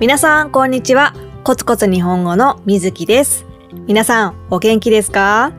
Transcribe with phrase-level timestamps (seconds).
[0.00, 1.12] 皆さん、こんにちは。
[1.42, 3.44] コツコツ日本語のみずきです。
[3.88, 5.52] 皆さん、お元気ですか？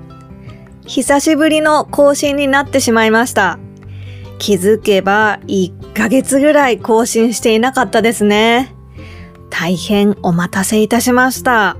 [0.85, 3.59] 久しぶりの更新になってしまいました。
[4.37, 8.73] 気づけば1ヶ月ぐらい更新していなかったですね。
[9.49, 11.75] 大変お待たせいたしました。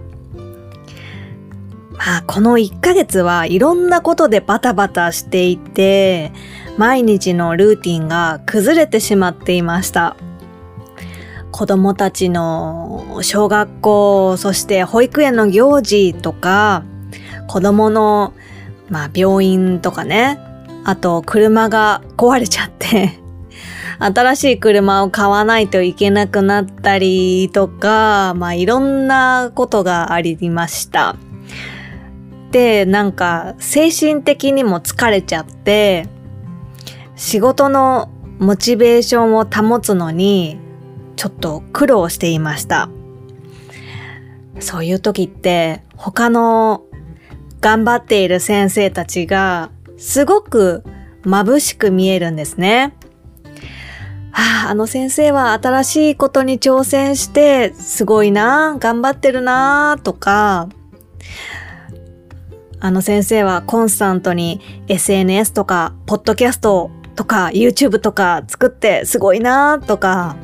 [1.93, 6.33] まあ、この1ヶ月はいろんなことでバタバタしていて、
[6.77, 10.17] 毎日のルーティンが崩れてしまっていました。
[11.51, 16.83] 子供たちの小学校、そして保育園の行事とか、
[17.47, 18.33] 子供の、
[18.89, 20.39] まあ、病院とかね、
[20.85, 23.19] あと車が壊れちゃって、
[23.99, 31.15] 新しい車を買わないといけなくなったりとか、まあ、いろんなことがありました。
[32.51, 36.07] で、なんか精神的にも疲れちゃって、
[37.15, 40.57] 仕事のモチベーションを保つのに
[41.19, 42.87] ちょっと苦労していました。
[44.61, 46.85] そういう時って他の
[47.59, 50.81] 頑張っている先生たちがすごく
[51.23, 52.95] 眩しく見えるんですね。
[54.31, 60.69] ああ、あの先生は新しいことに挑戦してすごいな、頑張ってるなとか、
[62.79, 70.37] あの先生はコンスタントに SNS とか、ポッドキャストとか、YouTube とか作ってすごいなとか、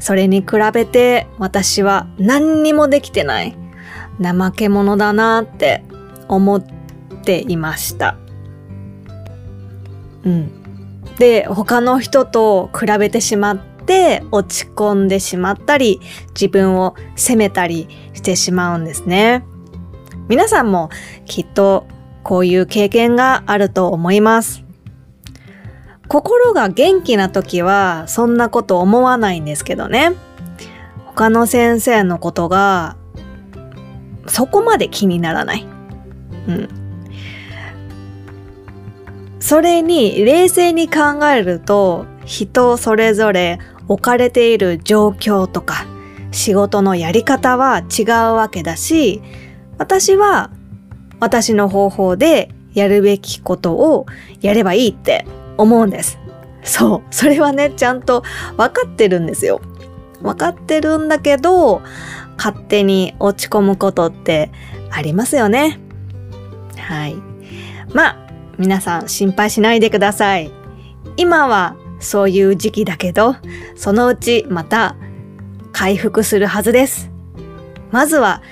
[0.00, 3.56] それに比べて私は何にもできてない。
[4.20, 5.84] 怠け者だなって
[6.28, 6.62] 思っ
[7.24, 8.16] ていました。
[10.24, 10.50] うん。
[11.18, 19.44] で、他の人と比べてしまって落ち込んでしまったり、自分を責めたりしてしまうんですね。
[20.28, 20.90] 皆さんも
[21.26, 21.86] きっと
[22.22, 24.69] こういう経験があると思います。
[26.10, 30.10] 心が元気な時はそんなこと思わないんですけどね。
[31.06, 32.96] 他の先生のことが
[34.26, 35.64] そこまで気にならない。
[36.48, 36.68] うん。
[39.38, 45.86] それに冷静に考えると人それぞれ置かれている状況とか
[46.32, 49.22] 仕事のやり方は違うわけだし
[49.78, 50.50] 私は
[51.20, 54.06] 私の方法でやるべきことを
[54.40, 55.24] やればいいって
[55.60, 56.18] 思うんです。
[56.62, 57.02] そう。
[57.10, 58.22] それはね、ちゃんと
[58.56, 59.60] 分かってるんですよ。
[60.22, 61.82] 分かってるんだけど、
[62.36, 64.50] 勝手に落ち込むことって
[64.90, 65.78] ありますよね。
[66.76, 67.16] はい。
[67.92, 68.16] まあ、
[68.58, 70.50] 皆さん心配しないでください。
[71.16, 73.36] 今はそういう時期だけど、
[73.76, 74.96] そのうちまた
[75.72, 77.10] 回復するはずです。
[77.90, 78.42] まずは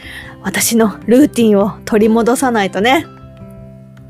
[0.43, 3.07] 私のルーティンを取り戻さないとね。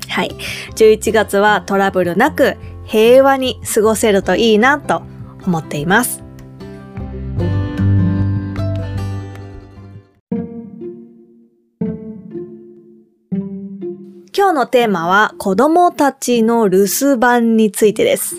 [0.07, 0.35] はい。
[0.75, 2.57] 11月はトラブルなく
[2.89, 5.03] 平和に過ごせるといいなと
[5.45, 6.23] 思っています。
[14.35, 18.37] 今日のテーマは子供たちの留守番についてです。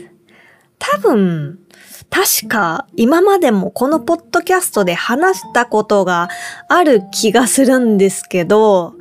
[0.80, 1.60] 多分、
[2.08, 6.28] 確か今までもこのポッドキャストで話したことが
[6.68, 8.94] ある気がするんですけど、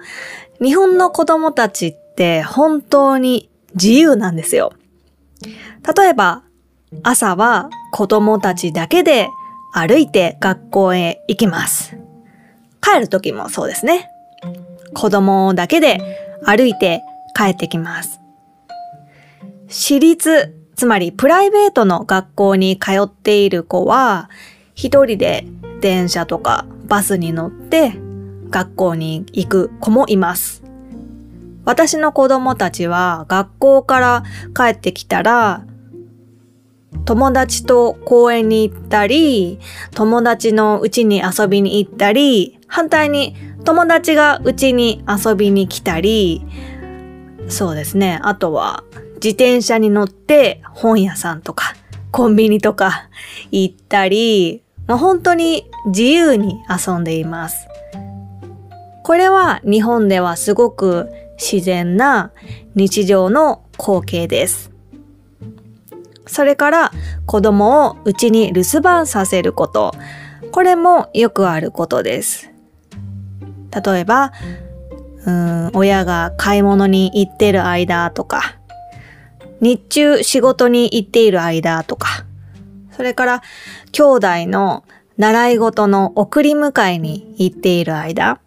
[0.62, 4.74] 日本の子供たちって本当に自由なんですよ。
[5.42, 6.44] 例えば、
[7.04, 9.30] 朝は子供たちだけで
[9.74, 11.98] 歩いて学校へ行きます。
[12.82, 14.10] 帰る時もそうですね。
[14.94, 16.00] 子供だけで
[16.46, 17.04] 歩いて
[17.36, 18.20] 帰ってきます。
[19.68, 24.30] 私立、つまりプライベートの学校に通っている子は、
[24.74, 25.46] 一人で
[25.82, 27.94] 電車とかバスに乗って
[28.50, 30.64] 学校に行く子もいます。
[31.66, 34.24] 私の子供たちは学校から
[34.56, 35.66] 帰ってきたら、
[37.06, 39.60] 友達と公園に行ったり、
[39.96, 46.46] 友達の家に遊びに行ったり、反対に友達が家に遊びに来たり、
[47.48, 48.20] そうですね。
[48.24, 48.84] あとは
[49.16, 51.76] 自転車に乗って本屋さんとか
[52.12, 53.10] コンビニとか
[53.52, 57.68] 行ったり、まあ、本当に自由に遊んでいます。
[59.04, 61.10] これは日本ではすごく
[61.40, 62.32] 自然な
[62.76, 64.72] 日常の光景です。
[66.28, 66.92] それから
[67.26, 69.94] 子供を家に留守番させること。
[70.52, 72.52] これもよくあることです。
[73.84, 74.34] 例えば、
[75.26, 78.58] うん、親が買い物に行ってる間とか、
[79.62, 82.26] 日中仕事に行っている間とか、
[82.92, 83.42] それから
[83.92, 84.84] 兄弟の
[85.18, 88.40] 習い事の送り迎えに行っている間、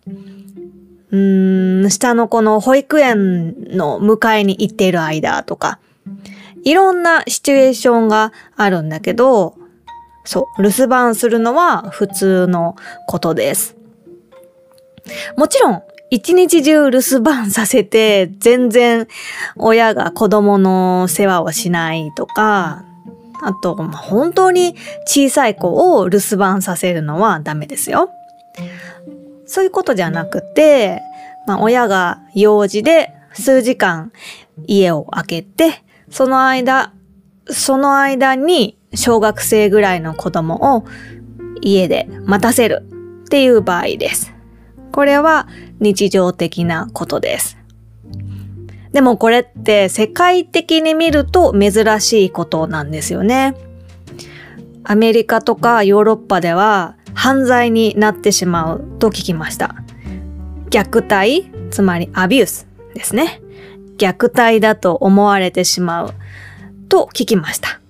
[1.12, 5.78] うーん、下の子の保育園の迎えに行っている間とか、
[6.64, 9.54] いろんなシチュエーションがあるんだけど、
[10.24, 12.76] そう、留守番するのは普通の
[13.06, 13.76] ことです。
[15.36, 19.06] もちろん、一日中留守番させて、全然
[19.56, 22.84] 親が子供の世話をしないとか、
[23.42, 24.76] あと、ま、本当に
[25.06, 28.10] 小さい子を留守番させるのはダメですよ。
[29.52, 31.02] そういうことじゃなくて、
[31.46, 34.10] まあ、親が用事で数時間
[34.66, 36.94] 家を空けて、その間、
[37.50, 40.86] その間に小学生ぐらいの子供を
[41.60, 42.88] 家で待たせる
[43.26, 44.32] っていう場合です。
[44.90, 45.48] これは
[45.80, 47.58] 日常的なことです。
[48.92, 53.54] でもこれって世界的に見ると珍しいことなんですよね。
[54.82, 59.74] アメリカとかヨーロッパでは犯罪になってしまうと聞きました。
[60.70, 63.40] 虐待、つまりアビュースですね。
[63.98, 66.14] 虐待だと思われてしまう
[66.88, 67.80] と聞きました。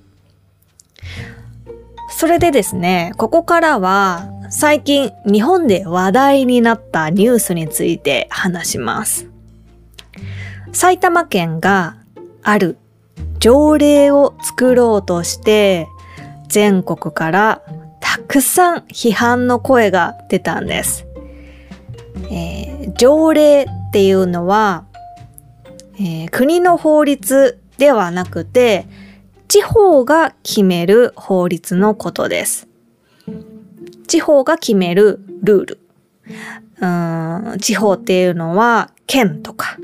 [2.11, 9.29] それでですね、ここからは最近日本で話題になったニュースについて話します。
[10.73, 11.97] 埼玉県が
[12.43, 12.77] ある
[13.39, 15.89] 条例を作ろうとして
[16.49, 17.63] 全国から
[18.33, 21.07] くさん批判の声が出たんです。
[22.31, 24.87] えー、条例っていうのは、
[25.97, 28.87] えー、国の法律ではなくて
[29.49, 32.69] 地方が決める法律のことです。
[34.07, 35.81] 地方が決めるルール。
[36.81, 39.77] うん地方っていうのは県とか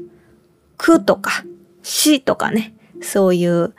[0.79, 1.45] 区とか
[1.83, 3.75] 市とかね、そういう、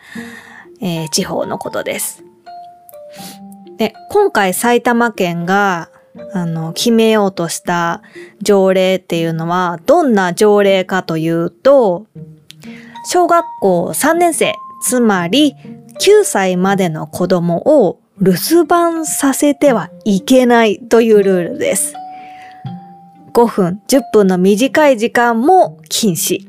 [0.80, 2.24] えー、地方のことです。
[3.80, 5.90] で、今回埼玉県が
[6.34, 8.02] あの、決めようとした
[8.42, 12.06] 条例っていうのは、どんな条例かというと、
[13.06, 15.56] 小学校3年生、つまり
[16.00, 21.96] 9歳までの子供を留守番させてはいけないというルールです。
[23.34, 26.48] 5分、10分の短い時間も禁止。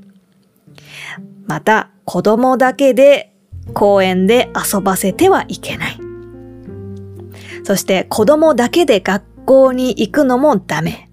[1.46, 3.32] また、子供だけで
[3.72, 6.09] 公園で遊ばせてはいけない。
[7.64, 11.08] そして子供だけで学校に行くのもダメ。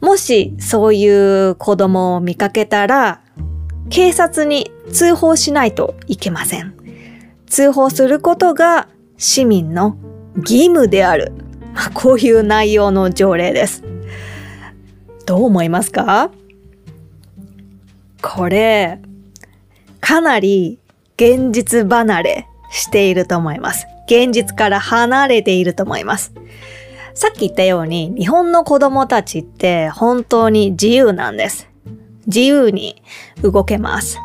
[0.00, 3.20] もしそういう子供を見かけたら、
[3.90, 6.74] 警察に通報しないといけません。
[7.46, 8.88] 通報することが
[9.18, 9.96] 市民の
[10.36, 11.32] 義務である。
[11.74, 13.84] まあ、こういう内容の条例です。
[15.26, 16.30] どう思いますか？
[18.22, 19.00] これ、
[20.00, 20.78] かなり
[21.16, 23.86] 現実離れしていると思います。
[24.10, 26.34] 現実から離れていると思います。
[27.14, 31.68] さっき言ったように日本の子供たちって本当に自由なんです。
[32.26, 33.02] 自由に
[33.40, 34.18] 動けます。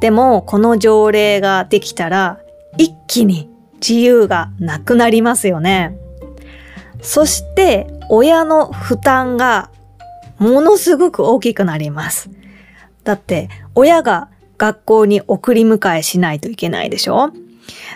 [0.00, 2.40] でもこの条例ができたら
[2.78, 5.98] 一気に自由がなくなりますよね。
[7.02, 9.70] そして親の負担が
[10.38, 12.30] ものすごく大きくなります。
[13.04, 17.30] だって親が学校に送り迎えしないといけないでしょ？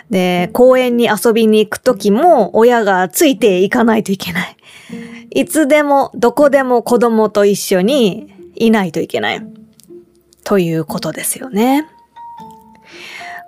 [0.09, 4.57] で、公園に遊びに行くときも親がついていかないといけない。
[5.31, 9.45] いつでもどこでも子供と一緒にいないといけない。
[10.43, 11.87] ということですよね。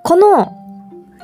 [0.03, 0.53] この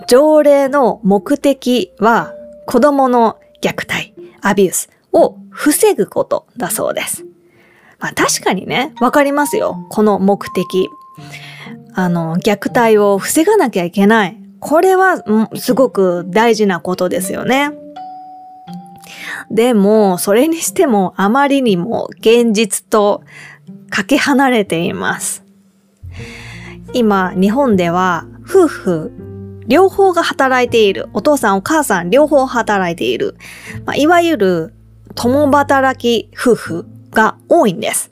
[0.08, 2.34] 条例の目的は
[2.66, 7.26] 子供の虐待、アビュースを防ぐことだそうです。
[8.00, 9.86] まあ確かにね、わかりますよ。
[9.90, 10.90] この目的。
[11.94, 14.39] あの、虐待を防がなきゃいけない。
[14.60, 15.24] これは、
[15.56, 17.72] すごく大事なことですよね。
[19.50, 23.24] でも、それにしてもあまりにも現実と
[23.90, 25.44] かけ離れています。
[26.94, 29.12] 今、日本では夫婦
[29.68, 31.10] 両方が働いている。
[31.14, 33.36] お父さんお母さん両方働いている。
[33.86, 34.74] まあ、いわゆる
[35.16, 38.12] 共働き夫婦が多いんです。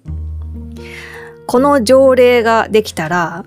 [1.48, 3.46] この条例ができたら、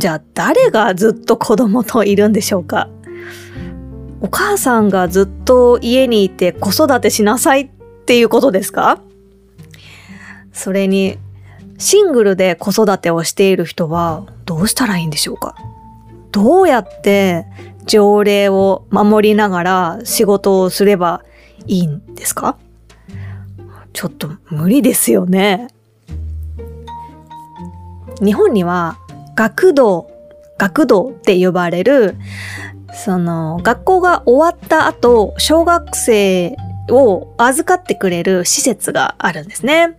[0.00, 2.88] じゃあ誰がずっと子供といるんでしょうか？
[4.22, 7.70] お母さんがずっと家にいて子育てしなさいっ
[8.06, 9.02] ていうことですか？
[10.54, 11.18] それに、
[11.76, 15.54] シングルで子育てをしている人はどうしたらいいんでしょうか？
[16.32, 17.44] どうやって
[17.84, 21.22] 条例を守りながら仕事をすれば
[21.66, 22.56] いいんですか？
[23.92, 25.68] ちょっと無理ですよね。
[28.22, 28.98] 日本には
[29.34, 30.10] 学童、
[30.58, 32.16] 学童って呼ばれる、
[32.92, 36.56] その、学校が終わった後、小学生
[36.88, 39.98] を預かってくれる施設があるんですね。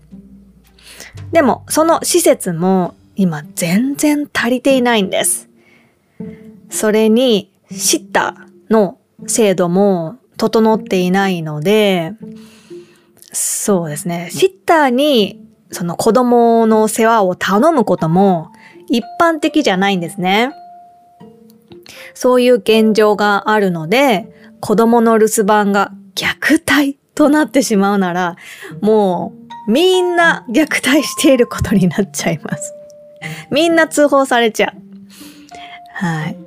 [1.32, 5.50] でも、その施設も今全然足りていないんです。
[6.70, 8.98] それに、シッターの
[9.28, 12.14] 制度も整っていないので、
[13.32, 14.30] そうですね。
[14.32, 18.51] シッターにその子供の世話を頼むことも
[18.92, 20.52] 一般的じゃないんですね。
[22.14, 24.28] そういう現状があるので、
[24.60, 28.36] 子供の留守番が虐待となってしまうなら、
[28.82, 29.34] も
[29.68, 32.74] うみんな虐待していることになっちゃいます。
[33.50, 34.74] みんな通報されちゃう。
[35.94, 36.38] はい。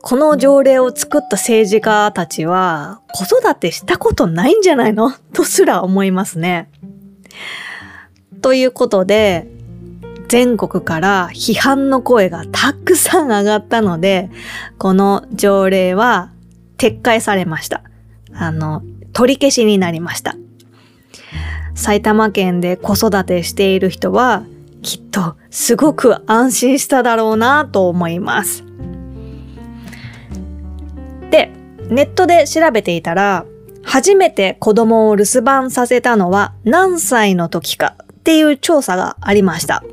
[0.00, 5.12] この条例を作った政治家たちは子育てしたことないんじゃないの？
[5.32, 6.70] とすら思いますね。
[8.40, 9.46] ということで、
[10.32, 14.30] 全国から批判の声がたくさん上がったので、
[14.78, 16.30] この条例は
[16.78, 17.82] 撤回されました。
[18.32, 20.34] あの、取り消しになりました。
[21.74, 24.46] 埼玉県で子育てしている人は、
[24.80, 28.64] きっとすごく安心しただろうなと思います。
[31.30, 31.50] で、
[31.90, 33.44] ネットで調べていたら、
[33.84, 39.84] 初めて子供を留守番させたのは何歳の時かっていう調査がありました。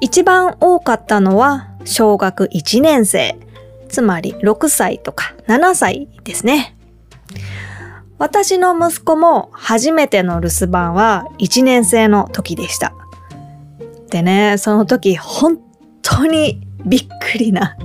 [0.00, 3.36] 一番多かったのは小学1年生、
[3.88, 6.76] つまり6歳とか7歳ですね。
[8.18, 12.92] 私の息子も初めての留守番は1年生の時でした。
[14.10, 15.58] でね、その時本
[16.02, 17.76] 当にびっくりな、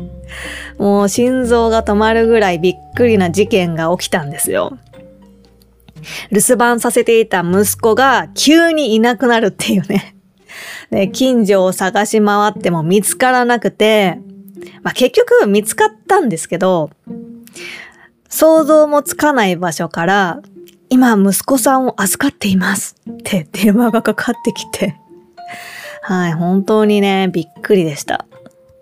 [0.78, 4.78] もう心臓が止まるぐらいびっくりな事件が起きたんですよ。
[6.32, 10.15] 留守番させていた息子が急にいなくなるっていうね。
[10.92, 14.20] で、近所を探し回っても見つからなくて、
[14.82, 16.90] まあ、結局見つかったんですけど、
[18.30, 20.42] 想像もつかない場所から、
[20.90, 24.96] 今息子さんを預かっていますって電話がかかってきて、
[26.02, 28.26] はい、本当にね、びっくりでした。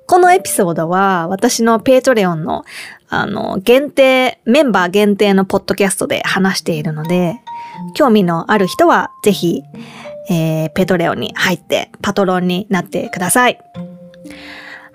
[0.06, 2.66] このエピソードは私の Patreon の
[3.10, 7.40] あの限定、メンバー限定のポッドキャストで話しているので、
[7.94, 9.62] 興味のある人はぜひ、
[10.30, 13.60] えー、ペトレオに入ってパトロンになってください。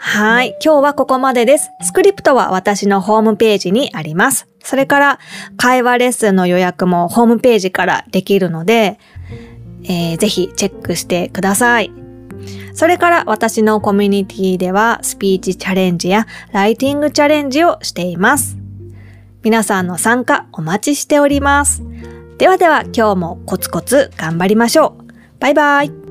[0.01, 0.57] はい。
[0.65, 1.71] 今日はここまでです。
[1.83, 4.47] スクリプトは私のホームページにあります。
[4.63, 5.19] それから、
[5.57, 8.99] 会話レッスンの予約もホームページからできるので、
[9.85, 11.91] えー、ぜひチェックしてください。
[12.75, 18.57] それから私のコミュニティではスピーチチャレンジやライティングチャレンジをしています。
[19.43, 21.83] 皆さんの参加お待ちしております。
[22.39, 25.08] ではでは今日もコツコツ頑張りましょう。
[25.41, 26.08] バイバイ。